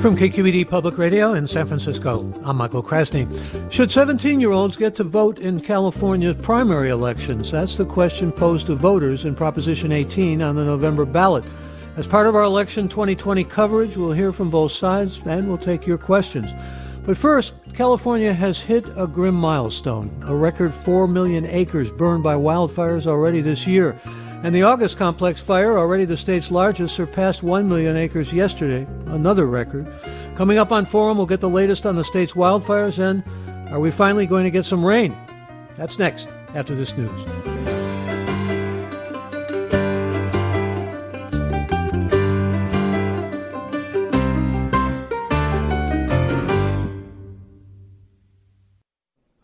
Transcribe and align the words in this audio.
From 0.00 0.16
KQED 0.16 0.66
Public 0.66 0.96
Radio 0.96 1.34
in 1.34 1.46
San 1.46 1.66
Francisco, 1.66 2.32
I'm 2.42 2.56
Michael 2.56 2.82
Krasny. 2.82 3.28
Should 3.70 3.92
17 3.92 4.40
year 4.40 4.50
olds 4.50 4.78
get 4.78 4.94
to 4.94 5.04
vote 5.04 5.38
in 5.38 5.60
California's 5.60 6.40
primary 6.40 6.88
elections? 6.88 7.50
That's 7.50 7.76
the 7.76 7.84
question 7.84 8.32
posed 8.32 8.68
to 8.68 8.74
voters 8.74 9.26
in 9.26 9.34
Proposition 9.34 9.92
18 9.92 10.40
on 10.40 10.54
the 10.54 10.64
November 10.64 11.04
ballot. 11.04 11.44
As 11.98 12.06
part 12.06 12.26
of 12.26 12.34
our 12.34 12.44
election 12.44 12.88
2020 12.88 13.44
coverage, 13.44 13.98
we'll 13.98 14.12
hear 14.12 14.32
from 14.32 14.48
both 14.48 14.72
sides 14.72 15.20
and 15.26 15.46
we'll 15.46 15.58
take 15.58 15.86
your 15.86 15.98
questions. 15.98 16.50
But 17.04 17.18
first, 17.18 17.52
California 17.74 18.32
has 18.32 18.58
hit 18.58 18.86
a 18.96 19.06
grim 19.06 19.34
milestone 19.34 20.10
a 20.24 20.34
record 20.34 20.74
4 20.74 21.08
million 21.08 21.44
acres 21.44 21.90
burned 21.90 22.22
by 22.22 22.36
wildfires 22.36 23.06
already 23.06 23.42
this 23.42 23.66
year. 23.66 24.00
And 24.42 24.54
the 24.54 24.62
August 24.62 24.96
complex 24.96 25.42
fire, 25.42 25.76
already 25.76 26.06
the 26.06 26.16
state's 26.16 26.50
largest, 26.50 26.94
surpassed 26.94 27.42
1 27.42 27.68
million 27.68 27.94
acres 27.94 28.32
yesterday, 28.32 28.86
another 29.06 29.46
record. 29.46 29.86
Coming 30.34 30.56
up 30.56 30.72
on 30.72 30.86
Forum, 30.86 31.18
we'll 31.18 31.26
get 31.26 31.40
the 31.40 31.48
latest 31.50 31.84
on 31.84 31.96
the 31.96 32.04
state's 32.04 32.32
wildfires 32.32 32.98
and 32.98 33.22
are 33.70 33.80
we 33.80 33.90
finally 33.90 34.26
going 34.26 34.44
to 34.44 34.50
get 34.50 34.64
some 34.64 34.84
rain? 34.84 35.16
That's 35.76 35.98
next, 35.98 36.28
after 36.54 36.74
this 36.74 36.96
news. 36.96 37.59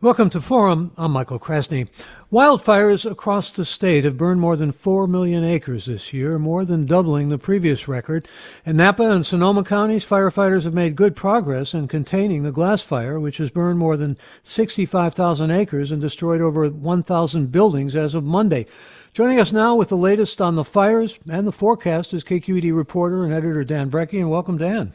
Welcome 0.07 0.31
to 0.31 0.41
Forum. 0.41 0.93
I'm 0.97 1.11
Michael 1.11 1.41
Krasny. 1.41 1.89
Wildfires 2.31 3.11
across 3.11 3.51
the 3.51 3.65
state 3.65 4.05
have 4.05 4.17
burned 4.17 4.41
more 4.41 4.55
than 4.55 4.71
4 4.71 5.09
million 5.09 5.43
acres 5.43 5.87
this 5.87 6.13
year, 6.13 6.39
more 6.39 6.65
than 6.65 6.87
doubling 6.87 7.29
the 7.29 7.39
previous 7.39 7.89
record. 7.89 8.29
In 8.65 8.77
Napa 8.77 9.03
and 9.03 9.27
Sonoma 9.27 9.65
counties, 9.65 10.07
firefighters 10.07 10.63
have 10.63 10.73
made 10.73 10.95
good 10.95 11.17
progress 11.17 11.75
in 11.75 11.89
containing 11.89 12.45
the 12.45 12.53
Glass 12.53 12.85
Fire, 12.85 13.19
which 13.19 13.39
has 13.39 13.51
burned 13.51 13.81
more 13.81 13.97
than 13.97 14.17
65,000 14.45 15.51
acres 15.51 15.91
and 15.91 16.01
destroyed 16.01 16.41
over 16.41 16.69
1,000 16.69 17.51
buildings 17.51 17.97
as 17.97 18.15
of 18.15 18.23
Monday. 18.23 18.67
Joining 19.13 19.41
us 19.41 19.51
now 19.51 19.75
with 19.75 19.89
the 19.89 19.97
latest 19.97 20.41
on 20.41 20.55
the 20.55 20.63
fires 20.63 21.19
and 21.29 21.49
the 21.49 21.51
forecast 21.51 22.15
is 22.15 22.23
KQED 22.23 22.73
reporter 22.73 23.25
and 23.25 23.35
editor 23.35 23.65
Dan 23.65 23.91
Brekke, 23.91 24.21
and 24.21 24.31
welcome, 24.31 24.57
Dan. 24.57 24.95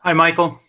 Hi, 0.00 0.12
Michael. 0.12 0.60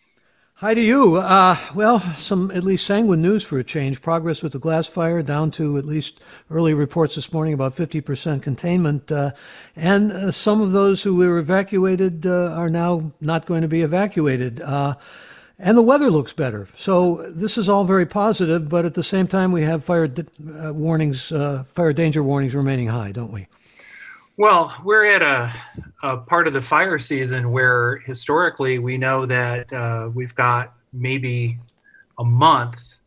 Hi 0.59 0.73
to 0.73 0.81
you. 0.81 1.17
Uh, 1.17 1.55
well, 1.75 1.99
some 2.15 2.49
at 2.49 2.63
least 2.63 2.87
sanguine 2.87 3.21
news 3.21 3.43
for 3.43 3.59
a 3.59 3.63
change. 3.63 4.01
Progress 4.01 4.41
with 4.41 4.53
the 4.53 4.57
glass 4.57 4.87
fire 4.87 5.21
down 5.21 5.51
to 5.51 5.77
at 5.77 5.85
least 5.85 6.19
early 6.49 6.73
reports 6.73 7.13
this 7.13 7.31
morning 7.31 7.53
about 7.53 7.75
50% 7.75 8.41
containment. 8.41 9.11
Uh, 9.11 9.33
and 9.75 10.11
uh, 10.11 10.31
some 10.31 10.59
of 10.59 10.71
those 10.71 11.03
who 11.03 11.15
were 11.15 11.37
evacuated 11.37 12.25
uh, 12.25 12.53
are 12.53 12.71
now 12.71 13.11
not 13.21 13.45
going 13.45 13.61
to 13.61 13.67
be 13.67 13.83
evacuated. 13.83 14.59
Uh, 14.59 14.95
and 15.59 15.77
the 15.77 15.83
weather 15.83 16.09
looks 16.09 16.33
better. 16.33 16.67
So 16.75 17.29
this 17.29 17.59
is 17.59 17.69
all 17.69 17.83
very 17.83 18.07
positive, 18.07 18.67
but 18.67 18.83
at 18.83 18.95
the 18.95 19.03
same 19.03 19.27
time, 19.27 19.51
we 19.51 19.61
have 19.61 19.85
fire 19.85 20.05
uh, 20.11 20.73
warnings, 20.73 21.27
fire 21.67 21.93
danger 21.93 22.23
warnings 22.23 22.55
remaining 22.55 22.87
high, 22.87 23.11
don't 23.11 23.31
we? 23.31 23.45
Well, 24.39 24.71
we're 24.83 25.05
at 25.05 25.23
a, 25.23 25.51
a, 26.03 26.17
part 26.17 26.45
of 26.45 26.53
the 26.53 26.61
fire 26.61 26.99
season 26.99 27.51
where 27.51 27.97
historically 28.05 28.77
we 28.77 28.95
know 28.95 29.25
that 29.25 29.73
uh, 29.73 30.11
we've 30.13 30.35
got 30.35 30.75
maybe 30.93 31.57
a 32.19 32.23
month 32.23 32.97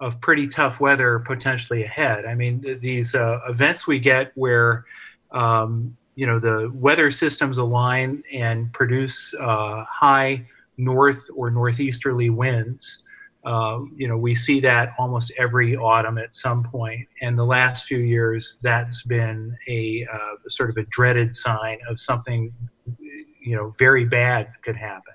of 0.00 0.20
pretty 0.20 0.46
tough 0.46 0.80
weather 0.80 1.20
potentially 1.20 1.84
ahead. 1.84 2.26
I 2.26 2.34
mean, 2.34 2.60
th- 2.60 2.80
these 2.80 3.14
uh, 3.14 3.40
events 3.48 3.86
we 3.86 3.98
get 3.98 4.32
where 4.34 4.84
um, 5.32 5.96
you 6.16 6.26
know 6.26 6.38
the 6.38 6.70
weather 6.74 7.10
systems 7.10 7.56
align 7.56 8.22
and 8.30 8.70
produce 8.74 9.34
uh, 9.40 9.86
high 9.88 10.46
north 10.76 11.30
or 11.34 11.50
northeasterly 11.50 12.28
winds 12.28 13.03
uh, 13.44 13.80
you 13.94 14.08
know, 14.08 14.16
we 14.16 14.34
see 14.34 14.58
that 14.60 14.92
almost 14.98 15.30
every 15.36 15.76
autumn 15.76 16.16
at 16.16 16.34
some 16.34 16.64
point. 16.64 17.06
And 17.20 17.38
the 17.38 17.44
last 17.44 17.84
few 17.84 17.98
years, 17.98 18.58
that's 18.62 19.02
been 19.02 19.56
a 19.68 20.06
uh, 20.10 20.36
sort 20.48 20.70
of 20.70 20.78
a 20.78 20.84
dreaded 20.84 21.34
sign 21.34 21.78
of 21.88 22.00
something, 22.00 22.52
you 22.98 23.56
know, 23.56 23.74
very 23.78 24.06
bad 24.06 24.50
could 24.62 24.76
happen. 24.76 25.12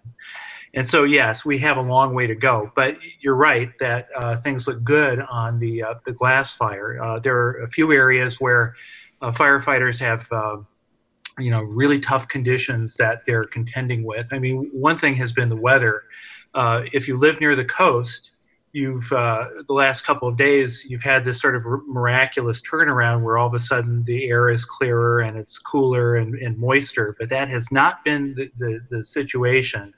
And 0.76 0.88
so, 0.88 1.06
yes, 1.06 1.44
we 1.44 1.58
have 1.58 1.78
a 1.78 1.82
long 1.82 2.14
way 2.14 2.28
to 2.28 2.36
go. 2.36 2.72
But 2.76 2.98
you're 3.20 3.36
right 3.36 3.72
that 3.80 4.10
uh, 4.16 4.36
things 4.36 4.68
look 4.68 4.84
good 4.84 5.22
on 5.22 5.58
the 5.60 5.82
uh, 5.82 5.96
the 6.06 6.12
glass 6.12 6.56
fire. 6.56 7.02
Uh, 7.02 7.18
there 7.18 7.36
are 7.36 7.64
a 7.64 7.70
few 7.72 7.92
areas 7.92 8.40
where 8.40 8.76
firefighters 9.24 10.00
have 10.00 10.30
you 11.40 11.50
know 11.50 11.64
really 11.64 12.00
tough 12.00 12.28
conditions 12.28 12.96
that 12.98 13.26
they're 13.26 13.46
contending 13.46 14.04
with. 14.04 14.32
I 14.32 14.38
mean, 14.38 14.70
one 14.72 14.98
thing 14.98 15.16
has 15.16 15.34
been 15.34 15.50
the 15.50 15.56
weather 15.56 16.04
uh, 16.60 16.84
if 16.92 17.08
you 17.08 17.16
live 17.16 17.40
near 17.40 17.56
the 17.56 17.64
coast, 17.64 18.32
you've 18.74 19.10
uh, 19.14 19.46
the 19.66 19.74
last 19.74 20.02
couple 20.02 20.28
of 20.28 20.36
days 20.36 20.84
you've 20.86 21.02
had 21.02 21.24
this 21.24 21.40
sort 21.40 21.56
of 21.56 21.64
miraculous 21.88 22.62
turnaround 22.62 23.24
where 23.24 23.38
all 23.38 23.48
of 23.48 23.54
a 23.54 23.60
sudden 23.60 24.04
the 24.04 24.26
air 24.28 24.50
is 24.50 24.66
clearer 24.66 25.22
and 25.22 25.38
it's 25.38 25.58
cooler 25.58 26.18
and, 26.18 26.36
and 26.36 26.58
moister. 26.58 27.16
But 27.18 27.30
that 27.30 27.48
has 27.48 27.72
not 27.72 28.04
been 28.04 28.36
the, 28.36 28.52
the, 28.58 28.80
the, 28.90 29.04
situation 29.06 29.94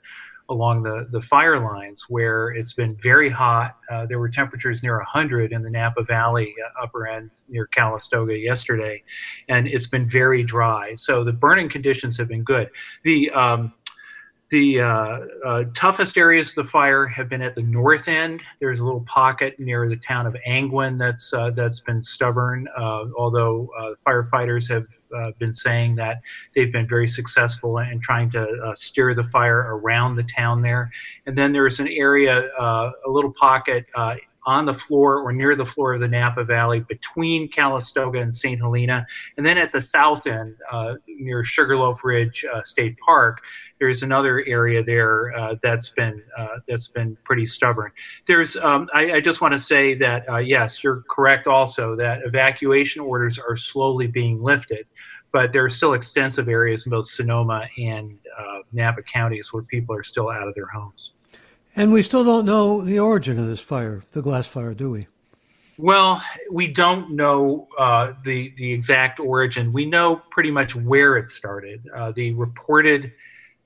along 0.48 0.84
the, 0.84 1.08
the 1.10 1.20
fire 1.20 1.58
lines 1.58 2.06
where 2.08 2.50
it's 2.50 2.74
been 2.74 2.96
very 3.02 3.28
hot. 3.28 3.76
Uh, 3.90 4.06
there 4.06 4.20
were 4.20 4.28
temperatures 4.28 4.84
near 4.84 4.98
100 4.98 5.52
in 5.52 5.62
the 5.62 5.70
Napa 5.70 6.04
Valley 6.04 6.54
uh, 6.64 6.84
upper 6.84 7.08
end 7.08 7.30
near 7.48 7.66
Calistoga 7.66 8.38
yesterday, 8.38 9.02
and 9.48 9.66
it's 9.66 9.88
been 9.88 10.08
very 10.08 10.44
dry. 10.44 10.94
So 10.94 11.24
the 11.24 11.32
burning 11.32 11.68
conditions 11.68 12.16
have 12.18 12.28
been 12.28 12.44
good. 12.44 12.70
The 13.02 13.30
um, 13.30 13.72
the 14.52 14.82
uh, 14.82 15.18
uh, 15.46 15.64
toughest 15.74 16.18
areas 16.18 16.50
of 16.50 16.56
the 16.56 16.64
fire 16.64 17.06
have 17.06 17.26
been 17.26 17.40
at 17.40 17.54
the 17.54 17.62
north 17.62 18.06
end. 18.06 18.42
There's 18.60 18.80
a 18.80 18.84
little 18.84 19.00
pocket 19.00 19.58
near 19.58 19.88
the 19.88 19.96
town 19.96 20.26
of 20.26 20.36
Angwin 20.46 20.98
that's 20.98 21.32
uh, 21.32 21.52
that's 21.52 21.80
been 21.80 22.02
stubborn. 22.02 22.68
Uh, 22.76 23.06
although 23.16 23.70
uh, 23.78 23.94
firefighters 24.06 24.68
have 24.68 24.86
uh, 25.16 25.30
been 25.38 25.54
saying 25.54 25.94
that 25.96 26.20
they've 26.54 26.70
been 26.70 26.86
very 26.86 27.08
successful 27.08 27.78
in 27.78 27.98
trying 28.00 28.28
to 28.28 28.74
steer 28.76 29.14
the 29.14 29.24
fire 29.24 29.74
around 29.74 30.16
the 30.16 30.24
town 30.24 30.60
there. 30.60 30.90
And 31.24 31.36
then 31.36 31.54
there's 31.54 31.80
an 31.80 31.88
area, 31.88 32.50
a 32.58 32.92
little 33.06 33.32
pocket 33.32 33.86
on 34.44 34.66
the 34.66 34.74
floor 34.74 35.20
or 35.20 35.32
near 35.32 35.54
the 35.54 35.66
floor 35.66 35.94
of 35.94 36.00
the 36.00 36.08
Napa 36.08 36.44
Valley 36.44 36.80
between 36.80 37.48
Calistoga 37.48 38.20
and 38.20 38.34
St. 38.34 38.60
Helena. 38.60 39.06
And 39.36 39.46
then 39.46 39.56
at 39.56 39.72
the 39.72 39.80
south 39.80 40.26
end, 40.26 40.56
uh, 40.70 40.94
near 41.06 41.44
Sugarloaf 41.44 42.02
Ridge 42.02 42.44
uh, 42.52 42.62
State 42.62 42.96
Park, 42.98 43.42
there's 43.78 44.02
another 44.02 44.44
area 44.46 44.82
there 44.82 45.36
uh, 45.36 45.56
that's 45.62 45.88
been 45.90 46.22
uh, 46.36 46.58
that's 46.68 46.88
been 46.88 47.16
pretty 47.24 47.46
stubborn. 47.46 47.90
There's 48.26 48.56
um, 48.56 48.88
I, 48.94 49.14
I, 49.14 49.20
just 49.20 49.40
want 49.40 49.52
to 49.52 49.58
say 49.58 49.94
that 49.94 50.28
uh, 50.28 50.38
yes, 50.38 50.84
you're 50.84 51.02
correct 51.10 51.48
also 51.48 51.96
that 51.96 52.20
evacuation 52.24 53.02
orders 53.02 53.38
are 53.38 53.56
slowly 53.56 54.06
being 54.06 54.40
lifted, 54.40 54.86
but 55.32 55.52
there 55.52 55.64
are 55.64 55.70
still 55.70 55.94
extensive 55.94 56.48
areas 56.48 56.86
in 56.86 56.90
both 56.90 57.06
Sonoma 57.06 57.68
and 57.76 58.18
uh, 58.38 58.58
Napa 58.72 59.02
counties 59.02 59.52
where 59.52 59.64
people 59.64 59.96
are 59.96 60.04
still 60.04 60.30
out 60.30 60.46
of 60.46 60.54
their 60.54 60.66
homes. 60.66 61.12
And 61.74 61.92
we 61.92 62.02
still 62.02 62.24
don't 62.24 62.44
know 62.44 62.82
the 62.82 62.98
origin 62.98 63.38
of 63.38 63.46
this 63.46 63.60
fire, 63.60 64.02
the 64.12 64.22
glass 64.22 64.46
fire, 64.46 64.74
do 64.74 64.90
we? 64.90 65.06
Well, 65.78 66.22
we 66.50 66.68
don't 66.68 67.12
know 67.12 67.66
uh, 67.78 68.12
the 68.24 68.52
the 68.56 68.72
exact 68.72 69.18
origin. 69.18 69.72
We 69.72 69.86
know 69.86 70.16
pretty 70.30 70.50
much 70.50 70.76
where 70.76 71.16
it 71.16 71.30
started. 71.30 71.88
Uh, 71.94 72.12
the 72.12 72.34
reported 72.34 73.12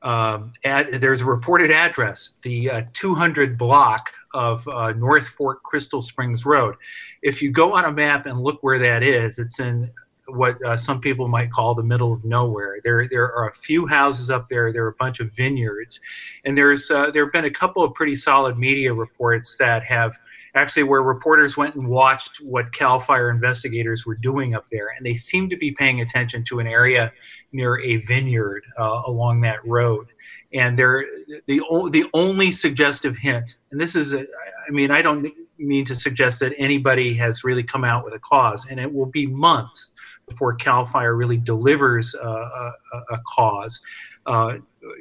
um, 0.03 0.53
ad, 0.65 1.01
there's 1.01 1.21
a 1.21 1.25
reported 1.25 1.73
address, 1.73 2.35
the 2.43 2.71
uh, 2.71 2.83
200 2.93 3.59
block 3.59 4.13
of 4.35 4.67
uh, 4.69 4.93
North 4.93 5.29
Fork 5.29 5.65
Crystal 5.65 6.01
Springs 6.01 6.47
Road. 6.47 6.77
If 7.23 7.43
you 7.43 7.51
go 7.51 7.75
on 7.75 7.87
a 7.87 7.93
map 7.93 8.27
and 8.27 8.41
look 8.41 8.63
where 8.63 8.79
that 8.79 9.03
is, 9.03 9.41
it's 9.41 9.59
in 9.59 9.91
what 10.29 10.63
uh, 10.65 10.77
some 10.77 11.01
people 11.01 11.29
might 11.29 11.51
call 11.51 11.75
the 11.75 11.83
middle 11.83 12.13
of 12.13 12.25
nowhere. 12.25 12.79
There, 12.83 13.09
there 13.09 13.33
are 13.33 13.49
a 13.49 13.55
few 13.55 13.87
houses 13.87 14.31
up 14.31 14.49
there. 14.49 14.73
There 14.73 14.85
are 14.85 14.89
a 14.89 14.95
bunch 14.99 15.21
of 15.21 15.33
vineyards, 15.33 16.01
and 16.45 16.57
there's 16.57 16.91
uh, 16.91 17.11
there 17.11 17.25
have 17.25 17.33
been 17.33 17.45
a 17.45 17.51
couple 17.51 17.83
of 17.83 17.95
pretty 17.95 18.15
solid 18.15 18.59
media 18.59 18.93
reports 18.93 19.57
that 19.59 19.85
have 19.85 20.19
actually 20.55 20.85
where 20.85 21.03
reporters 21.03 21.57
went 21.57 21.75
and 21.75 21.87
watched 21.87 22.39
what 22.39 22.73
Cal 22.73 22.99
Fire 22.99 23.31
investigators 23.31 24.07
were 24.07 24.15
doing 24.17 24.55
up 24.55 24.69
there, 24.71 24.89
and 24.97 25.07
they 25.07 25.15
seem 25.15 25.49
to 25.51 25.57
be 25.57 25.71
paying 25.71 26.01
attention 26.01 26.43
to 26.45 26.59
an 26.59 26.67
area 26.67 27.13
near 27.53 27.79
a 27.81 27.97
vineyard 27.97 28.65
uh, 28.79 29.03
along 29.07 29.43
that 29.43 29.65
road. 29.67 30.09
And 30.55 30.79
they're 30.79 31.05
the 31.47 31.61
the 31.93 32.07
only 32.15 32.51
suggestive 32.51 33.17
hint, 33.17 33.59
and 33.71 33.81
this 33.81 33.95
is, 33.95 34.13
a, 34.13 34.21
I 34.21 34.71
mean, 34.71 34.91
I 34.91 35.03
don't 35.03 35.33
mean 35.59 35.85
to 35.87 35.95
suggest 35.95 36.41
that 36.41 36.53
anybody 36.59 37.15
has 37.15 37.45
really 37.45 37.63
come 37.63 37.85
out 37.85 38.05
with 38.05 38.15
a 38.15 38.19
cause, 38.19 38.67
and 38.69 38.81
it 38.81 38.93
will 38.93 39.07
be 39.07 39.27
months 39.27 39.93
before 40.29 40.55
Cal 40.55 40.85
Fire 40.85 41.15
really 41.15 41.37
delivers 41.37 42.15
a, 42.15 42.29
a, 42.29 42.73
a 43.11 43.19
cause. 43.35 43.81
Uh, 44.27 44.59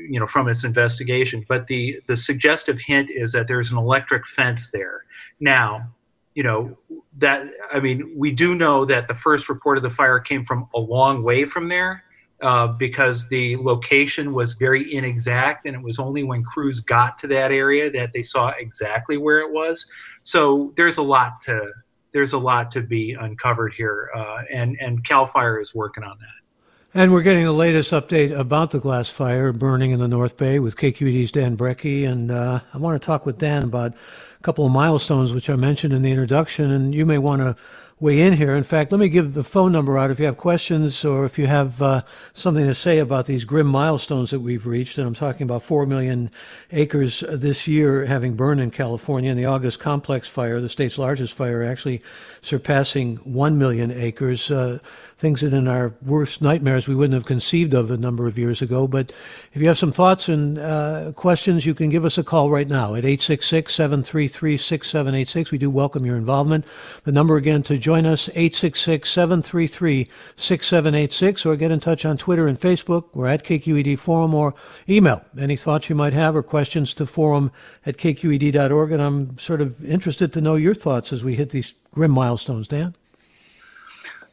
you 0.08 0.20
know, 0.20 0.28
from 0.28 0.48
its 0.48 0.64
investigation, 0.64 1.44
but 1.50 1.66
the 1.66 2.00
the 2.06 2.16
suggestive 2.16 2.80
hint 2.80 3.10
is 3.10 3.32
that 3.32 3.48
there's 3.48 3.72
an 3.72 3.78
electric 3.78 4.28
fence 4.28 4.70
there. 4.70 5.04
Now, 5.40 5.92
you 6.36 6.44
know 6.44 6.78
that 7.18 7.48
I 7.74 7.80
mean, 7.80 8.14
we 8.16 8.32
do 8.32 8.54
know 8.54 8.86
that 8.86 9.08
the 9.08 9.16
first 9.16 9.50
report 9.50 9.78
of 9.78 9.84
the 9.84 9.90
fire 9.90 10.20
came 10.20 10.46
from 10.46 10.68
a 10.76 10.80
long 10.80 11.24
way 11.24 11.46
from 11.46 11.68
there, 11.68 12.04
uh, 12.42 12.68
because 12.68 13.28
the 13.30 13.56
location 13.58 14.34
was 14.34 14.54
very 14.54 14.94
inexact, 14.94 15.66
and 15.66 15.76
it 15.76 15.82
was 15.82 15.98
only 15.98 16.24
when 16.24 16.44
crews 16.44 16.80
got 16.80 17.18
to 17.20 17.28
that 17.28 17.52
area 17.52 17.90
that 17.90 18.12
they 18.14 18.22
saw 18.22 18.50
exactly 18.60 19.18
where 19.18 19.40
it 19.40 19.52
was. 19.52 19.88
So 20.24 20.74
there's 20.76 20.98
a 20.98 21.04
lot 21.04 21.40
to 21.42 21.72
there's 22.16 22.32
a 22.32 22.40
lot 22.40 22.72
to 22.72 22.82
be 22.82 23.12
uncovered 23.12 23.74
here, 23.74 24.10
uh, 24.16 24.44
and 24.50 24.78
and 24.80 25.04
Cal 25.04 25.28
Fire 25.28 25.60
is 25.60 25.76
working 25.76 26.02
on 26.02 26.18
that. 26.20 26.98
And 27.02 27.12
we're 27.12 27.24
getting 27.24 27.44
the 27.44 27.52
latest 27.52 27.92
update 27.92 28.34
about 28.34 28.72
the 28.72 28.80
glass 28.80 29.10
fire 29.10 29.52
burning 29.52 29.92
in 29.92 30.00
the 30.00 30.08
North 30.08 30.38
Bay 30.38 30.60
with 30.60 30.78
KQED's 30.78 31.32
Dan 31.32 31.58
Brekke, 31.58 32.10
and 32.10 32.32
uh, 32.32 32.62
I 32.74 32.78
want 32.78 33.00
to 33.00 33.06
talk 33.06 33.26
with 33.26 33.38
Dan 33.38 33.64
about 33.64 33.92
a 33.92 34.44
couple 34.44 34.66
of 34.66 34.72
milestones 34.72 35.34
which 35.34 35.50
I 35.50 35.58
mentioned 35.58 35.92
in 35.94 36.04
the 36.04 36.12
introduction, 36.12 36.72
and 36.72 36.96
you 36.96 37.06
may 37.06 37.18
want 37.18 37.42
to 37.42 37.58
weigh 37.98 38.20
in 38.20 38.34
here. 38.34 38.54
In 38.54 38.64
fact, 38.64 38.92
let 38.92 39.00
me 39.00 39.08
give 39.08 39.34
the 39.34 39.44
phone 39.44 39.72
number 39.72 39.98
out 39.98 40.12
if 40.12 40.20
you 40.20 40.26
have 40.26 40.36
questions 40.36 41.06
or 41.06 41.26
if 41.26 41.40
you 41.40 41.48
have 41.48 41.82
uh, 41.82 42.02
something 42.34 42.66
to 42.66 42.74
say 42.74 43.00
about 43.00 43.26
these 43.26 43.46
grim 43.46 43.68
milestones 43.68 44.32
that 44.32 44.42
we've 44.42 44.68
reached. 44.68 44.98
And 44.98 45.08
I'm 45.08 45.14
talking 45.14 45.44
about 45.44 45.64
4 45.64 45.86
million 45.86 46.30
acres 46.72 47.24
this 47.32 47.70
year 47.70 48.06
having 48.06 48.36
burned 48.36 48.60
in 48.60 48.72
California, 48.72 49.30
and 49.30 49.40
the 49.40 49.46
August 49.46 49.80
complex 49.80 50.28
fire, 50.28 50.60
the 50.60 50.68
state's 50.68 50.98
largest 50.98 51.36
fire, 51.36 51.64
actually 51.64 52.02
surpassing 52.42 53.16
1 53.18 53.58
million 53.58 53.92
acres. 53.92 54.52
Uh, 54.52 54.80
things 55.18 55.42
that 55.42 55.54
in 55.54 55.68
our 55.68 55.94
worst 56.02 56.42
nightmares 56.42 56.88
we 56.88 56.96
wouldn't 56.96 57.14
have 57.14 57.26
conceived 57.26 57.74
of 57.74 57.90
a 57.90 57.98
number 57.98 58.28
of 58.28 58.38
years 58.38 58.62
ago. 58.62 58.88
But 58.88 59.14
if 59.54 59.62
you 59.62 59.68
have 59.68 59.78
some 59.78 59.94
thoughts 59.94 60.28
and 60.28 60.58
uh, 60.58 61.14
questions, 61.16 61.66
you 61.66 61.74
can 61.74 61.90
give 61.90 62.04
us 62.04 62.18
a 62.18 62.24
call 62.24 62.50
right 62.50 62.68
now 62.68 62.96
at 62.96 63.06
866 63.06 63.74
733 63.74 64.58
6786. 64.58 65.52
We 65.52 65.58
do 65.58 65.70
welcome 65.70 66.06
your 66.06 66.18
involvement. 66.18 66.66
The 67.06 67.14
number 67.14 67.38
again 67.38 67.64
to 67.64 67.78
join 67.78 68.06
us, 68.06 68.28
866 68.30 69.10
733 69.10 70.10
6786, 70.36 71.46
or 71.46 71.56
get 71.56 71.72
in 71.72 71.80
touch 71.80 72.06
on 72.06 72.18
Twitter 72.18 72.48
and 72.48 72.60
Facebook. 72.60 73.06
We're 73.14 73.28
at 73.28 73.44
KQED 73.44 73.98
Forum 73.98 74.34
or 74.34 74.54
email 74.90 75.24
any 75.40 75.56
thoughts 75.56 75.90
you 75.90 75.96
might 75.96 76.14
have 76.14 76.36
or 76.36 76.44
questions 76.44 76.94
to 76.96 77.06
forum 77.06 77.52
at 77.86 77.98
kqed.org. 77.98 78.92
And 78.92 79.02
I'm 79.02 79.38
sort 79.38 79.62
of 79.62 79.84
interested 79.86 80.34
to 80.34 80.42
know 80.42 80.56
your 80.56 80.74
thoughts 80.74 81.14
as 81.14 81.24
we 81.24 81.36
hit 81.36 81.52
these 81.52 81.74
grim 81.92 82.12
milestones, 82.12 82.68
Dan. 82.68 82.96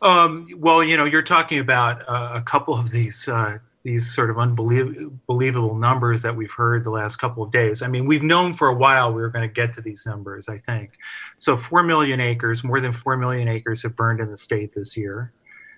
Um, 0.02 0.48
well, 0.58 0.82
you 0.82 0.96
know, 0.96 1.04
you're 1.04 1.22
talking 1.22 1.60
about 1.60 2.02
uh, 2.08 2.32
a 2.34 2.42
couple 2.42 2.74
of 2.74 2.90
these 2.90 3.28
uh, 3.28 3.58
these 3.84 4.12
sort 4.12 4.30
of 4.30 4.38
unbelievable 4.38 5.76
numbers 5.76 6.22
that 6.22 6.34
we've 6.34 6.52
heard 6.52 6.82
the 6.82 6.90
last 6.90 7.16
couple 7.16 7.42
of 7.42 7.52
days. 7.52 7.82
I 7.82 7.88
mean, 7.88 8.06
we've 8.06 8.22
known 8.22 8.52
for 8.52 8.66
a 8.68 8.74
while 8.74 9.12
we 9.12 9.22
were 9.22 9.28
going 9.28 9.48
to 9.48 9.52
get 9.52 9.72
to 9.74 9.80
these 9.80 10.04
numbers. 10.04 10.48
I 10.48 10.58
think 10.58 10.98
so. 11.38 11.56
Four 11.56 11.84
million 11.84 12.20
acres, 12.20 12.64
more 12.64 12.80
than 12.80 12.92
four 12.92 13.16
million 13.16 13.46
acres, 13.46 13.82
have 13.84 13.94
burned 13.94 14.20
in 14.20 14.28
the 14.28 14.36
state 14.36 14.72
this 14.72 14.96
year, 14.96 15.32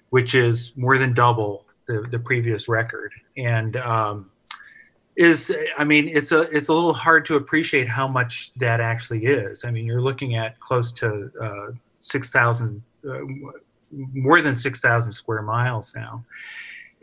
which 0.09 0.35
is 0.35 0.73
more 0.75 0.97
than 0.97 1.13
double 1.13 1.67
the 1.87 2.07
the 2.11 2.19
previous 2.19 2.67
record. 2.67 3.13
And 3.37 3.77
um, 3.77 4.31
is 5.17 5.55
I 5.77 5.85
mean, 5.85 6.09
it's 6.09 6.33
a 6.33 6.43
it's 6.43 6.69
a 6.69 6.73
little 6.73 6.95
hard 6.95 7.27
to 7.27 7.37
appreciate 7.37 7.89
how 7.89 8.09
much 8.09 8.53
that 8.57 8.81
actually 8.81 9.27
is. 9.27 9.67
I 9.67 9.71
mean, 9.71 9.85
you're 9.85 10.03
looking 10.03 10.37
at 10.37 10.59
close 10.61 10.93
to 10.93 11.31
uh, 11.39 11.67
six 11.99 12.31
thousand 12.31 12.83
uh, 13.07 13.19
more 14.13 14.41
than 14.41 14.57
6,000 14.57 15.13
square 15.13 15.43
miles 15.43 15.95
now. 15.95 16.25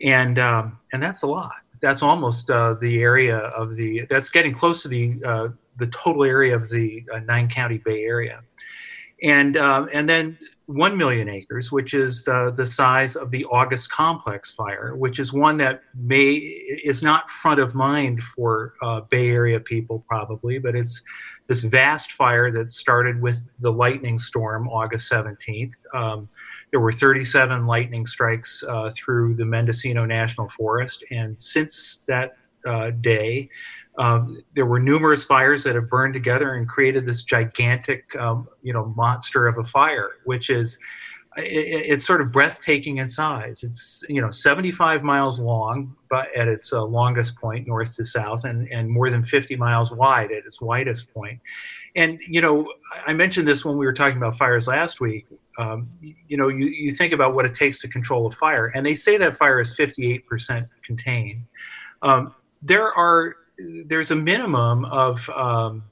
And, 0.03 0.39
um, 0.39 0.77
and 0.93 1.01
that's 1.01 1.21
a 1.23 1.27
lot. 1.27 1.55
That's 1.81 2.03
almost 2.03 2.49
uh, 2.49 2.75
the 2.75 3.01
area 3.01 3.37
of 3.37 3.75
the, 3.75 4.05
that's 4.09 4.29
getting 4.29 4.53
close 4.53 4.81
to 4.83 4.87
the, 4.87 5.21
uh, 5.25 5.47
the 5.77 5.87
total 5.87 6.23
area 6.23 6.55
of 6.55 6.69
the 6.69 7.03
uh, 7.13 7.19
nine 7.19 7.49
county 7.49 7.77
Bay 7.77 8.03
Area. 8.03 8.41
And, 9.23 9.57
um, 9.57 9.87
and 9.93 10.09
then 10.09 10.37
1 10.65 10.97
million 10.97 11.29
acres, 11.29 11.71
which 11.71 11.93
is 11.93 12.23
the 12.23 12.65
size 12.65 13.15
of 13.15 13.29
the 13.29 13.45
August 13.45 13.91
complex 13.91 14.53
fire, 14.53 14.95
which 14.95 15.19
is 15.19 15.33
one 15.33 15.57
that 15.57 15.81
may 15.95 16.31
is 16.31 17.03
not 17.03 17.29
front 17.29 17.59
of 17.59 17.75
mind 17.75 18.23
for 18.23 18.73
uh, 18.81 19.01
Bay 19.01 19.29
Area 19.29 19.59
people 19.59 20.03
probably, 20.07 20.57
but 20.57 20.75
it's 20.75 21.01
this 21.47 21.63
vast 21.63 22.13
fire 22.13 22.51
that 22.51 22.71
started 22.71 23.21
with 23.21 23.47
the 23.59 23.71
lightning 23.71 24.17
storm 24.17 24.67
August 24.69 25.11
17th. 25.11 25.73
Um, 25.93 26.29
there 26.71 26.79
were 26.79 26.91
37 26.91 27.67
lightning 27.67 28.05
strikes 28.05 28.63
uh, 28.67 28.89
through 28.95 29.35
the 29.35 29.45
Mendocino 29.45 30.05
National 30.05 30.47
Forest, 30.47 31.03
and 31.11 31.39
since 31.39 32.03
that 32.07 32.37
uh, 32.65 32.91
day, 32.91 33.49
um, 33.97 34.37
there 34.55 34.65
were 34.65 34.79
numerous 34.79 35.25
fires 35.25 35.63
that 35.65 35.75
have 35.75 35.89
burned 35.89 36.13
together 36.13 36.55
and 36.55 36.67
created 36.67 37.05
this 37.05 37.23
gigantic, 37.23 38.15
um, 38.15 38.47
you 38.61 38.73
know, 38.73 38.93
monster 38.95 39.47
of 39.47 39.57
a 39.57 39.63
fire, 39.63 40.11
which 40.23 40.49
is 40.49 40.79
it, 41.37 41.43
it's 41.43 42.05
sort 42.05 42.21
of 42.21 42.31
breathtaking 42.31 42.97
in 42.97 43.09
size. 43.09 43.63
It's 43.63 44.03
you 44.09 44.21
know 44.21 44.31
75 44.31 45.03
miles 45.03 45.39
long, 45.39 45.95
but 46.09 46.33
at 46.35 46.47
its 46.47 46.73
uh, 46.73 46.83
longest 46.83 47.35
point, 47.35 47.67
north 47.67 47.95
to 47.95 48.05
south, 48.05 48.45
and 48.45 48.67
and 48.69 48.89
more 48.89 49.09
than 49.09 49.23
50 49.23 49.55
miles 49.55 49.91
wide 49.91 50.31
at 50.31 50.45
its 50.45 50.61
widest 50.61 51.13
point. 51.13 51.39
And 51.95 52.19
you 52.27 52.41
know, 52.41 52.71
I 53.05 53.13
mentioned 53.13 53.47
this 53.47 53.65
when 53.65 53.77
we 53.77 53.85
were 53.85 53.93
talking 53.93 54.17
about 54.17 54.37
fires 54.37 54.67
last 54.67 55.01
week. 55.01 55.27
Um, 55.57 55.89
you 56.01 56.37
know, 56.37 56.47
you, 56.47 56.67
you 56.67 56.91
think 56.91 57.13
about 57.13 57.35
what 57.35 57.45
it 57.45 57.53
takes 57.53 57.79
to 57.81 57.87
control 57.87 58.27
a 58.27 58.31
fire, 58.31 58.67
and 58.67 58.85
they 58.85 58.95
say 58.95 59.17
that 59.17 59.35
fire 59.35 59.59
is 59.59 59.75
58% 59.75 60.65
contained. 60.83 61.43
Um, 62.01 62.33
there 62.61 62.93
are 62.93 63.35
there's 63.85 64.11
a 64.11 64.15
minimum 64.15 64.85
of 64.85 65.29
um, 65.29 65.83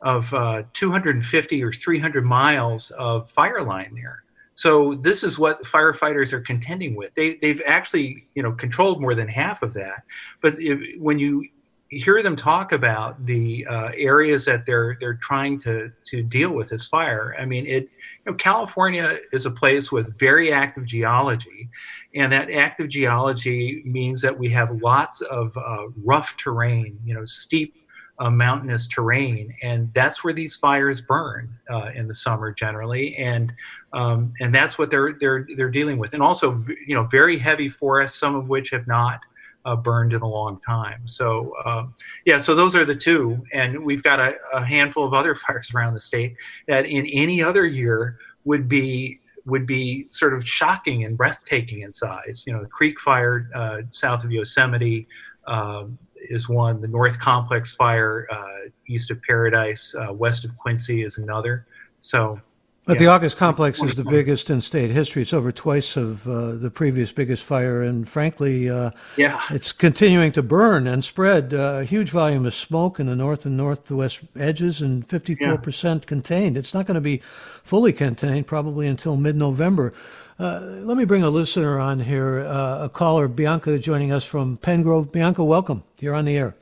of 0.00 0.32
uh, 0.34 0.62
250 0.72 1.62
or 1.62 1.72
300 1.72 2.24
miles 2.24 2.90
of 2.92 3.30
fire 3.30 3.62
line 3.62 3.94
there. 3.94 4.22
So 4.54 4.94
this 4.94 5.22
is 5.22 5.38
what 5.38 5.62
firefighters 5.64 6.32
are 6.32 6.40
contending 6.40 6.94
with. 6.94 7.14
They 7.14 7.34
they've 7.36 7.60
actually 7.66 8.26
you 8.34 8.42
know 8.42 8.52
controlled 8.52 9.00
more 9.00 9.14
than 9.14 9.28
half 9.28 9.62
of 9.62 9.74
that. 9.74 10.02
But 10.40 10.58
if, 10.58 10.98
when 10.98 11.18
you 11.18 11.46
hear 11.88 12.22
them 12.22 12.34
talk 12.34 12.72
about 12.72 13.24
the 13.26 13.66
uh, 13.66 13.90
areas 13.94 14.44
that 14.46 14.66
they're 14.66 14.96
they're 15.00 15.14
trying 15.14 15.58
to 15.58 15.90
to 16.04 16.22
deal 16.22 16.50
with 16.50 16.68
this 16.68 16.86
fire. 16.86 17.36
I 17.38 17.44
mean, 17.44 17.66
it 17.66 17.84
you 17.84 18.32
know, 18.32 18.34
California 18.34 19.18
is 19.32 19.46
a 19.46 19.50
place 19.50 19.92
with 19.92 20.18
very 20.18 20.52
active 20.52 20.84
geology, 20.84 21.68
and 22.14 22.32
that 22.32 22.50
active 22.50 22.88
geology 22.88 23.82
means 23.84 24.20
that 24.22 24.36
we 24.36 24.48
have 24.50 24.82
lots 24.82 25.20
of 25.22 25.56
uh, 25.56 25.86
rough 26.04 26.36
terrain, 26.36 26.98
you 27.04 27.14
know, 27.14 27.24
steep. 27.24 27.74
Uh, 28.18 28.30
mountainous 28.30 28.88
terrain, 28.88 29.54
and 29.60 29.92
that's 29.92 30.24
where 30.24 30.32
these 30.32 30.56
fires 30.56 31.02
burn 31.02 31.50
uh, 31.68 31.90
in 31.94 32.08
the 32.08 32.14
summer 32.14 32.50
generally, 32.50 33.14
and 33.16 33.52
um, 33.92 34.32
and 34.40 34.54
that's 34.54 34.78
what 34.78 34.90
they're 34.90 35.12
they're 35.20 35.46
they're 35.54 35.68
dealing 35.68 35.98
with, 35.98 36.14
and 36.14 36.22
also 36.22 36.56
you 36.86 36.94
know 36.94 37.04
very 37.04 37.36
heavy 37.36 37.68
forests, 37.68 38.18
some 38.18 38.34
of 38.34 38.48
which 38.48 38.70
have 38.70 38.86
not 38.86 39.20
uh, 39.66 39.76
burned 39.76 40.12
in 40.12 40.22
a 40.22 40.28
long 40.28 40.58
time. 40.60 41.06
So 41.06 41.52
um, 41.66 41.92
yeah, 42.24 42.38
so 42.38 42.54
those 42.54 42.74
are 42.74 42.84
the 42.84 42.94
two, 42.94 43.44
and 43.52 43.84
we've 43.84 44.02
got 44.02 44.20
a, 44.20 44.36
a, 44.54 44.64
handful 44.64 45.04
of 45.04 45.12
other 45.12 45.34
fires 45.46 45.74
around 45.74 45.94
the 45.94 46.00
state 46.00 46.36
that 46.68 46.86
in 46.86 47.04
any 47.06 47.42
other 47.42 47.66
year 47.66 48.18
would 48.44 48.68
be 48.68 49.18
would 49.44 49.66
be 49.66 50.04
sort 50.08 50.34
of 50.34 50.46
shocking 50.46 51.04
and 51.04 51.16
breathtaking 51.16 51.82
in 51.82 51.92
size. 51.92 52.44
You 52.46 52.52
know, 52.52 52.62
the 52.62 52.68
Creek 52.68 52.98
Fire 53.00 53.50
uh, 53.54 53.82
south 53.90 54.24
of 54.24 54.32
Yosemite 54.32 55.06
um, 55.46 55.98
is 56.16 56.48
one. 56.48 56.80
The 56.80 56.88
North 56.88 57.18
Complex 57.18 57.74
Fire 57.74 58.26
uh, 58.30 58.70
east 58.88 59.10
of 59.10 59.20
Paradise, 59.22 59.94
uh, 59.94 60.12
west 60.12 60.44
of 60.44 60.56
Quincy 60.56 61.02
is 61.02 61.18
another. 61.18 61.66
So 62.00 62.40
But 62.86 62.94
Yeah. 62.94 62.98
the 63.00 63.06
August 63.08 63.36
complex 63.36 63.82
is 63.82 63.96
the 63.96 64.04
biggest 64.04 64.48
in 64.48 64.60
state 64.60 64.92
history. 64.92 65.22
It's 65.22 65.32
over 65.32 65.50
twice 65.50 65.96
of 65.96 66.26
uh, 66.28 66.52
the 66.52 66.70
previous 66.70 67.10
biggest 67.10 67.42
fire, 67.42 67.82
and 67.82 68.08
frankly, 68.08 68.70
uh, 68.70 68.90
Yeah. 69.16 69.40
it's 69.50 69.72
continuing 69.72 70.30
to 70.32 70.42
burn 70.42 70.86
and 70.86 71.02
spread. 71.02 71.52
Uh, 71.52 71.78
a 71.80 71.84
huge 71.84 72.10
volume 72.10 72.46
of 72.46 72.54
smoke 72.54 73.00
in 73.00 73.06
the 73.08 73.16
north 73.16 73.44
and 73.44 73.56
northwest 73.56 74.20
edges, 74.38 74.80
and 74.80 75.04
54% 75.04 76.06
contained. 76.06 76.56
It's 76.56 76.72
not 76.72 76.86
going 76.86 76.94
to 76.94 77.00
be 77.00 77.20
fully 77.64 77.92
contained 77.92 78.46
probably 78.46 78.86
until 78.86 79.16
mid-November. 79.16 79.92
Uh, 80.38 80.60
let 80.84 80.96
me 80.96 81.04
bring 81.04 81.24
a 81.24 81.30
listener 81.30 81.80
on 81.80 81.98
here, 82.00 82.40
uh, 82.46 82.84
a 82.84 82.88
caller, 82.88 83.26
Bianca, 83.26 83.80
joining 83.80 84.12
us 84.12 84.24
from 84.24 84.58
Pengrove. 84.58 85.10
Bianca, 85.10 85.42
welcome. 85.42 85.82
You're 86.00 86.14
on 86.14 86.24
the 86.26 86.36
air. 86.36 86.54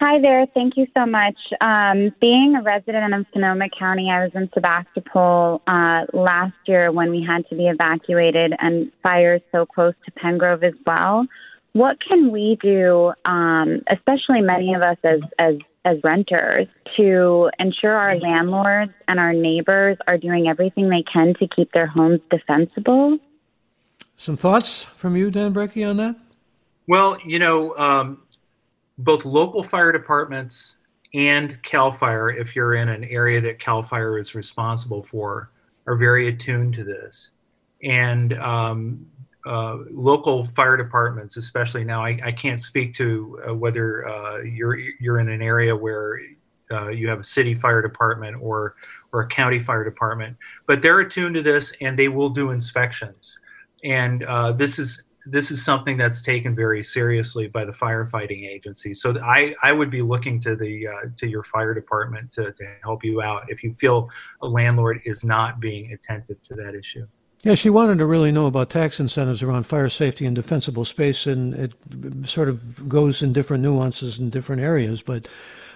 Hi 0.00 0.20
there. 0.20 0.46
Thank 0.52 0.76
you 0.76 0.86
so 0.92 1.06
much. 1.06 1.36
Um, 1.60 2.12
being 2.20 2.56
a 2.56 2.62
resident 2.62 3.14
of 3.14 3.26
Sonoma 3.32 3.68
County, 3.78 4.10
I 4.10 4.24
was 4.24 4.32
in 4.34 4.50
Sebastopol 4.52 5.62
uh, 5.66 6.04
last 6.12 6.56
year 6.66 6.90
when 6.90 7.10
we 7.10 7.24
had 7.26 7.46
to 7.48 7.54
be 7.54 7.68
evacuated, 7.68 8.54
and 8.58 8.90
fires 9.02 9.40
so 9.52 9.64
close 9.64 9.94
to 10.04 10.10
Pengrove 10.12 10.64
as 10.64 10.74
well. 10.84 11.26
What 11.72 11.96
can 12.06 12.32
we 12.32 12.58
do, 12.60 13.12
um, 13.24 13.82
especially 13.88 14.40
many 14.40 14.74
of 14.74 14.82
us 14.82 14.98
as, 15.04 15.20
as 15.38 15.54
as 15.86 15.98
renters, 16.02 16.66
to 16.96 17.50
ensure 17.58 17.92
our 17.92 18.18
landlords 18.18 18.92
and 19.06 19.20
our 19.20 19.32
neighbors 19.32 19.98
are 20.06 20.16
doing 20.16 20.48
everything 20.48 20.88
they 20.88 21.04
can 21.10 21.34
to 21.34 21.46
keep 21.54 21.72
their 21.72 21.86
homes 21.86 22.20
defensible? 22.30 23.18
Some 24.16 24.36
thoughts 24.36 24.84
from 24.94 25.16
you, 25.16 25.30
Dan 25.30 25.52
Brekke, 25.52 25.88
on 25.88 25.98
that? 25.98 26.16
Well, 26.86 27.18
you 27.24 27.38
know, 27.38 27.76
um, 27.76 28.22
both 28.98 29.24
local 29.24 29.62
fire 29.62 29.92
departments 29.92 30.76
and 31.14 31.62
CAL 31.62 31.92
FIRE, 31.92 32.30
if 32.30 32.56
you're 32.56 32.74
in 32.74 32.88
an 32.88 33.04
area 33.04 33.40
that 33.40 33.58
CAL 33.58 33.82
FIRE 33.82 34.18
is 34.18 34.34
responsible 34.34 35.02
for, 35.02 35.50
are 35.86 35.96
very 35.96 36.28
attuned 36.28 36.74
to 36.74 36.84
this. 36.84 37.30
And 37.82 38.32
um, 38.34 39.06
uh, 39.46 39.78
local 39.90 40.44
fire 40.44 40.76
departments, 40.76 41.36
especially 41.36 41.84
now, 41.84 42.04
I, 42.04 42.18
I 42.24 42.32
can't 42.32 42.60
speak 42.60 42.94
to 42.94 43.40
uh, 43.48 43.54
whether 43.54 44.08
uh, 44.08 44.38
you're 44.38 44.78
you're 44.78 45.20
in 45.20 45.28
an 45.28 45.42
area 45.42 45.76
where 45.76 46.20
uh, 46.70 46.88
you 46.88 47.08
have 47.08 47.20
a 47.20 47.24
city 47.24 47.54
fire 47.54 47.82
department 47.82 48.36
or 48.40 48.76
or 49.12 49.20
a 49.20 49.28
county 49.28 49.60
fire 49.60 49.84
department, 49.84 50.36
but 50.66 50.80
they're 50.80 51.00
attuned 51.00 51.34
to 51.36 51.42
this 51.42 51.72
and 51.80 51.98
they 51.98 52.08
will 52.08 52.30
do 52.30 52.50
inspections. 52.50 53.38
And 53.84 54.24
uh, 54.24 54.52
this 54.52 54.78
is 54.78 55.04
this 55.26 55.50
is 55.50 55.64
something 55.64 55.96
that's 55.96 56.22
taken 56.22 56.54
very 56.54 56.82
seriously 56.82 57.48
by 57.48 57.64
the 57.64 57.72
firefighting 57.72 58.48
agency. 58.48 58.94
So 58.94 59.14
I, 59.22 59.54
I 59.62 59.72
would 59.72 59.90
be 59.90 60.02
looking 60.02 60.40
to 60.40 60.56
the 60.56 60.88
uh, 60.88 61.08
to 61.16 61.26
your 61.26 61.42
fire 61.42 61.74
department 61.74 62.30
to, 62.32 62.52
to 62.52 62.64
help 62.82 63.04
you 63.04 63.22
out 63.22 63.44
if 63.48 63.62
you 63.62 63.72
feel 63.74 64.10
a 64.42 64.48
landlord 64.48 65.00
is 65.04 65.24
not 65.24 65.60
being 65.60 65.92
attentive 65.92 66.40
to 66.42 66.54
that 66.54 66.74
issue. 66.74 67.06
Yeah, 67.42 67.54
she 67.54 67.68
wanted 67.68 67.98
to 67.98 68.06
really 68.06 68.32
know 68.32 68.46
about 68.46 68.70
tax 68.70 68.98
incentives 68.98 69.42
around 69.42 69.64
fire 69.64 69.90
safety 69.90 70.24
and 70.24 70.34
defensible 70.34 70.86
space, 70.86 71.26
and 71.26 71.52
it 71.52 71.74
sort 72.24 72.48
of 72.48 72.88
goes 72.88 73.22
in 73.22 73.34
different 73.34 73.62
nuances 73.62 74.18
in 74.18 74.30
different 74.30 74.62
areas. 74.62 75.02
But 75.02 75.28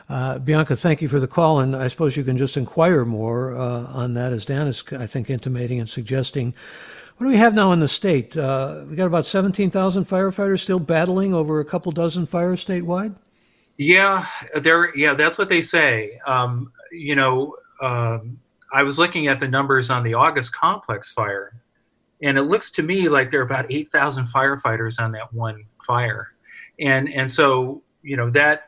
uh, 0.08 0.38
Bianca, 0.38 0.76
thank 0.76 1.02
you 1.02 1.08
for 1.08 1.20
the 1.20 1.26
call, 1.26 1.60
and 1.60 1.76
I 1.76 1.88
suppose 1.88 2.16
you 2.16 2.24
can 2.24 2.38
just 2.38 2.56
inquire 2.56 3.04
more 3.04 3.54
uh, 3.54 3.84
on 3.84 4.14
that, 4.14 4.32
as 4.32 4.46
Dan 4.46 4.66
is, 4.66 4.82
I 4.92 5.06
think, 5.06 5.28
intimating 5.28 5.78
and 5.78 5.88
suggesting. 5.88 6.54
What 7.18 7.24
do 7.24 7.30
we 7.32 7.36
have 7.38 7.52
now 7.52 7.72
in 7.72 7.80
the 7.80 7.88
state? 7.88 8.36
Uh, 8.36 8.84
we 8.88 8.94
got 8.94 9.08
about 9.08 9.26
17,000 9.26 10.06
firefighters 10.06 10.60
still 10.60 10.78
battling 10.78 11.34
over 11.34 11.58
a 11.58 11.64
couple 11.64 11.90
dozen 11.90 12.26
fires 12.26 12.64
statewide? 12.64 13.16
Yeah, 13.76 14.24
there. 14.54 14.96
Yeah, 14.96 15.14
that's 15.14 15.36
what 15.36 15.48
they 15.48 15.60
say. 15.60 16.20
Um, 16.28 16.72
you 16.92 17.16
know, 17.16 17.56
um, 17.82 18.38
I 18.72 18.84
was 18.84 19.00
looking 19.00 19.26
at 19.26 19.40
the 19.40 19.48
numbers 19.48 19.90
on 19.90 20.04
the 20.04 20.14
August 20.14 20.52
complex 20.52 21.10
fire, 21.10 21.60
and 22.22 22.38
it 22.38 22.42
looks 22.42 22.70
to 22.72 22.84
me 22.84 23.08
like 23.08 23.32
there 23.32 23.40
are 23.40 23.44
about 23.44 23.66
8,000 23.68 24.26
firefighters 24.26 25.02
on 25.02 25.10
that 25.12 25.32
one 25.32 25.64
fire, 25.84 26.28
and 26.78 27.08
and 27.08 27.28
so 27.28 27.82
you 28.02 28.16
know 28.16 28.30
that 28.30 28.67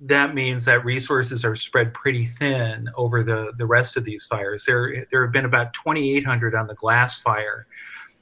that 0.00 0.34
means 0.34 0.64
that 0.66 0.84
resources 0.84 1.44
are 1.44 1.54
spread 1.54 1.94
pretty 1.94 2.26
thin 2.26 2.88
over 2.96 3.22
the 3.22 3.52
the 3.56 3.66
rest 3.66 3.96
of 3.96 4.04
these 4.04 4.26
fires. 4.26 4.64
There 4.64 5.06
there 5.10 5.22
have 5.22 5.32
been 5.32 5.46
about 5.46 5.72
2,800 5.72 6.54
on 6.54 6.66
the 6.66 6.74
glass 6.74 7.18
fire, 7.20 7.66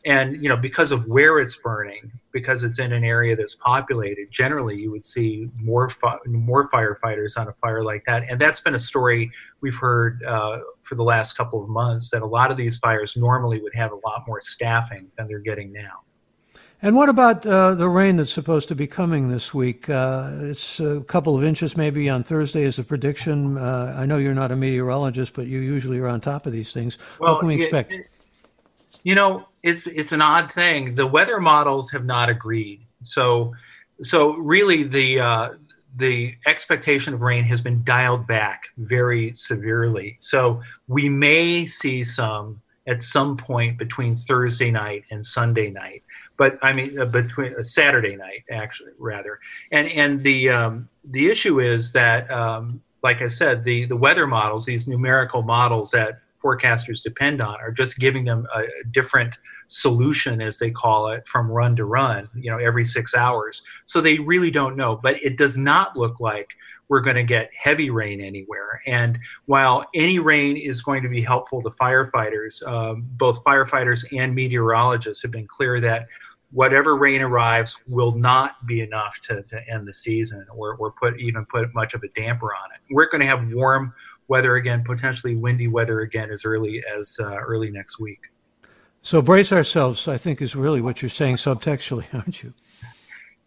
and 0.04 0.40
you 0.40 0.48
know 0.48 0.56
because 0.56 0.92
of 0.92 1.06
where 1.06 1.40
it's 1.40 1.56
burning 1.56 2.12
because 2.32 2.62
it's 2.62 2.78
in 2.78 2.92
an 2.92 3.02
area 3.02 3.34
that's 3.34 3.56
populated 3.56 4.28
generally 4.30 4.76
you 4.76 4.90
would 4.90 5.04
see 5.04 5.48
more 5.56 5.88
fi- 5.88 6.18
more 6.26 6.68
firefighters 6.70 7.36
on 7.36 7.48
a 7.48 7.52
fire 7.54 7.82
like 7.82 8.04
that. 8.06 8.28
And 8.30 8.40
that's 8.40 8.60
been 8.60 8.76
a 8.76 8.78
story 8.78 9.30
we've 9.60 9.76
heard 9.76 10.22
uh, 10.24 10.58
for 10.82 10.94
the 10.94 11.04
last 11.04 11.32
couple 11.36 11.62
of 11.62 11.68
months 11.68 12.10
that 12.10 12.22
a 12.22 12.26
lot 12.26 12.52
of 12.52 12.56
these 12.56 12.78
fires 12.78 13.16
normally 13.16 13.60
would 13.60 13.74
have 13.74 13.90
a 13.90 13.98
lot 14.06 14.24
more 14.28 14.40
staffing 14.40 15.08
than 15.18 15.26
they're 15.26 15.38
getting 15.40 15.72
now 15.72 16.02
And 16.84 16.94
what 16.94 17.08
about 17.08 17.46
uh, 17.46 17.74
the 17.74 17.88
rain 17.88 18.18
that's 18.18 18.30
supposed 18.30 18.68
to 18.68 18.74
be 18.74 18.86
coming 18.86 19.30
this 19.30 19.54
week? 19.54 19.88
Uh, 19.88 20.32
it's 20.34 20.78
a 20.80 21.00
couple 21.00 21.34
of 21.34 21.42
inches 21.42 21.78
maybe 21.78 22.10
on 22.10 22.22
Thursday 22.22 22.60
is 22.60 22.78
a 22.78 22.84
prediction. 22.84 23.56
Uh, 23.56 23.96
I 23.96 24.04
know 24.04 24.18
you're 24.18 24.34
not 24.34 24.52
a 24.52 24.56
meteorologist, 24.56 25.32
but 25.32 25.46
you 25.46 25.60
usually 25.60 25.98
are 25.98 26.08
on 26.08 26.20
top 26.20 26.44
of 26.44 26.52
these 26.52 26.74
things. 26.74 26.96
what 27.16 27.38
can 27.38 27.48
we 27.48 27.62
expect? 27.62 27.90
it- 27.90 28.10
you 29.02 29.14
know 29.14 29.46
it's 29.62 29.86
it's 29.86 30.12
an 30.12 30.22
odd 30.22 30.50
thing 30.50 30.94
the 30.94 31.06
weather 31.06 31.38
models 31.38 31.90
have 31.90 32.06
not 32.06 32.30
agreed 32.30 32.86
so 33.02 33.52
so 34.00 34.34
really 34.38 34.82
the 34.82 35.20
uh, 35.20 35.50
the 35.96 36.34
expectation 36.46 37.12
of 37.12 37.20
rain 37.20 37.44
has 37.44 37.60
been 37.60 37.84
dialed 37.84 38.26
back 38.26 38.62
very 38.78 39.34
severely 39.34 40.16
so 40.20 40.62
we 40.88 41.06
may 41.06 41.66
see 41.66 42.02
some 42.02 42.58
at 42.86 43.02
some 43.02 43.36
point 43.36 43.78
between 43.78 44.14
thursday 44.14 44.70
night 44.70 45.04
and 45.10 45.24
sunday 45.24 45.70
night. 45.70 46.02
But 46.36 46.58
i 46.62 46.72
mean 46.72 46.98
uh, 46.98 47.06
between 47.06 47.54
uh, 47.58 47.62
saturday 47.62 48.16
night 48.16 48.44
actually 48.50 48.92
rather. 48.98 49.38
And 49.72 49.88
and 49.88 50.22
the 50.22 50.50
um, 50.50 50.88
the 51.04 51.28
issue 51.30 51.60
is 51.60 51.92
that 51.92 52.30
um, 52.30 52.82
like 53.02 53.22
i 53.22 53.26
said 53.26 53.64
the 53.64 53.86
the 53.86 53.96
weather 53.96 54.26
models 54.26 54.64
these 54.66 54.88
numerical 54.88 55.42
models 55.42 55.90
that 55.92 56.20
forecasters 56.44 57.02
depend 57.02 57.40
on 57.40 57.56
are 57.60 57.72
just 57.72 57.98
giving 57.98 58.24
them 58.24 58.46
a 58.54 58.64
different 58.92 59.38
solution 59.66 60.42
as 60.42 60.58
they 60.58 60.70
call 60.70 61.08
it 61.08 61.26
from 61.26 61.50
run 61.50 61.74
to 61.74 61.86
run 61.86 62.28
you 62.34 62.50
know 62.50 62.58
every 62.58 62.84
six 62.84 63.14
hours. 63.14 63.62
So 63.86 64.00
they 64.00 64.18
really 64.18 64.50
don't 64.50 64.76
know. 64.76 64.96
But 64.96 65.22
it 65.22 65.38
does 65.38 65.56
not 65.56 65.96
look 65.96 66.20
like 66.20 66.50
we're 66.88 67.00
going 67.00 67.16
to 67.16 67.24
get 67.24 67.50
heavy 67.56 67.90
rain 67.90 68.20
anywhere 68.20 68.80
and 68.86 69.18
while 69.46 69.84
any 69.94 70.18
rain 70.18 70.56
is 70.56 70.82
going 70.82 71.02
to 71.02 71.08
be 71.08 71.20
helpful 71.20 71.60
to 71.60 71.70
firefighters 71.70 72.66
um, 72.66 73.04
both 73.12 73.42
firefighters 73.44 74.04
and 74.16 74.34
meteorologists 74.34 75.22
have 75.22 75.30
been 75.30 75.46
clear 75.46 75.80
that 75.80 76.06
whatever 76.52 76.96
rain 76.96 77.20
arrives 77.20 77.78
will 77.88 78.12
not 78.12 78.64
be 78.66 78.80
enough 78.80 79.18
to, 79.18 79.42
to 79.42 79.60
end 79.68 79.88
the 79.88 79.94
season 79.94 80.46
or, 80.54 80.76
or 80.76 80.92
put 80.92 81.18
even 81.18 81.44
put 81.46 81.72
much 81.74 81.94
of 81.94 82.02
a 82.02 82.08
damper 82.08 82.54
on 82.54 82.70
it 82.74 82.94
we're 82.94 83.08
going 83.08 83.20
to 83.20 83.26
have 83.26 83.52
warm 83.52 83.92
weather 84.28 84.56
again, 84.56 84.82
potentially 84.84 85.36
windy 85.36 85.68
weather 85.68 86.00
again 86.00 86.30
as 86.30 86.44
early 86.44 86.82
as 86.96 87.18
uh, 87.20 87.36
early 87.36 87.70
next 87.70 87.98
week. 87.98 88.20
So 89.02 89.20
brace 89.20 89.52
ourselves, 89.52 90.08
I 90.08 90.16
think, 90.16 90.40
is 90.40 90.56
really 90.56 90.80
what 90.80 91.02
you're 91.02 91.10
saying 91.10 91.36
subtextually, 91.36 92.06
aren't 92.14 92.42
you? 92.42 92.54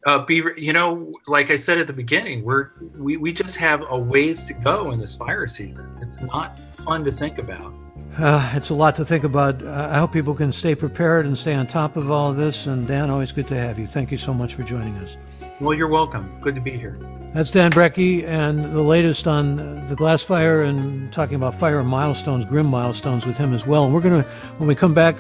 Uh, 0.07 0.19
be 0.19 0.41
you 0.55 0.71
know, 0.71 1.11
like 1.27 1.51
I 1.51 1.57
said 1.57 1.77
at 1.79 1.85
the 1.85 1.91
beginning, 1.91 2.45
we're 2.45 2.69
we, 2.95 3.17
we 3.17 3.33
just 3.33 3.57
have 3.57 3.83
a 3.89 3.99
ways 3.99 4.45
to 4.45 4.53
go 4.53 4.91
in 4.91 5.01
this 5.01 5.15
fire 5.15 5.49
season. 5.49 5.85
It's 6.01 6.21
not 6.21 6.57
fun 6.77 7.03
to 7.03 7.11
think 7.11 7.39
about. 7.39 7.73
Uh, 8.17 8.53
it's 8.55 8.69
a 8.69 8.73
lot 8.73 8.95
to 8.95 9.03
think 9.03 9.25
about. 9.25 9.61
Uh, 9.61 9.89
I 9.91 9.97
hope 9.99 10.13
people 10.13 10.33
can 10.33 10.53
stay 10.53 10.75
prepared 10.75 11.25
and 11.25 11.37
stay 11.37 11.53
on 11.53 11.67
top 11.67 11.97
of 11.97 12.09
all 12.09 12.31
of 12.31 12.37
this. 12.37 12.67
And 12.67 12.87
Dan, 12.87 13.09
always 13.09 13.33
good 13.33 13.49
to 13.49 13.57
have 13.57 13.77
you. 13.77 13.85
Thank 13.85 14.09
you 14.09 14.17
so 14.17 14.33
much 14.33 14.55
for 14.55 14.63
joining 14.63 14.95
us. 14.95 15.17
Well, 15.59 15.73
you're 15.73 15.89
welcome. 15.89 16.39
Good 16.39 16.55
to 16.55 16.61
be 16.61 16.71
here. 16.71 16.97
That's 17.33 17.51
Dan 17.51 17.71
Brekke 17.71 18.23
and 18.23 18.63
the 18.63 18.81
latest 18.81 19.27
on 19.27 19.57
the 19.89 19.95
glass 19.95 20.23
fire 20.23 20.61
and 20.61 21.11
talking 21.11 21.35
about 21.35 21.53
fire 21.53 21.83
milestones, 21.83 22.45
grim 22.45 22.67
milestones 22.67 23.25
with 23.25 23.37
him 23.37 23.53
as 23.53 23.67
well. 23.67 23.83
And 23.83 23.93
we're 23.93 24.01
going 24.01 24.23
to, 24.23 24.29
when 24.57 24.69
we 24.69 24.73
come 24.73 24.93
back, 24.93 25.17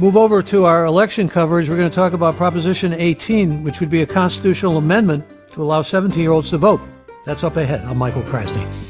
move 0.00 0.16
over 0.16 0.42
to 0.42 0.64
our 0.64 0.86
election 0.86 1.28
coverage. 1.28 1.68
We're 1.68 1.76
going 1.76 1.90
to 1.90 1.94
talk 1.94 2.14
about 2.14 2.36
Proposition 2.36 2.94
18, 2.94 3.62
which 3.62 3.80
would 3.80 3.90
be 3.90 4.00
a 4.00 4.06
constitutional 4.06 4.78
amendment 4.78 5.26
to 5.48 5.62
allow 5.62 5.82
17 5.82 6.20
year 6.20 6.32
olds 6.32 6.50
to 6.50 6.58
vote. 6.58 6.80
That's 7.26 7.44
up 7.44 7.56
ahead. 7.56 7.84
I'm 7.84 7.98
Michael 7.98 8.22
Krasny. 8.22 8.89